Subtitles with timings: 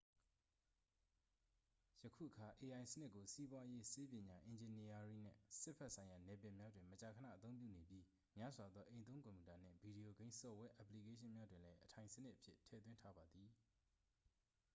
[2.05, 8.03] ယခုအခါ ai စနစ်ကို စီးပွားရေး ဆေးပညာ အင်ဂျင်နီယားရင်းနှင့် စစ်ဘက်ဆိုင်ရာနယ်ပယ်များတွင် မကြာခဏအသုံးပြုနေပြီး
[8.37, 13.49] များစွာသော အိမ်သုံးကွန်ပြူတာနှင့် ဗီဒီယိုဂိမ်းဆော့ဖ်ဝဲအက်ပလီကေးရှင်းများတွင်လည်း အထိုင်စနစ်အဖြစ်ထည့်သွင်းထားပါသည်